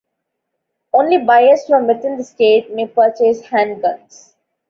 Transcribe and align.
Only 0.91 1.19
buyers 1.19 1.67
from 1.67 1.85
within 1.85 2.17
the 2.17 2.23
state 2.23 2.73
may 2.73 2.87
purchase 2.87 3.43
handguns. 3.43 4.33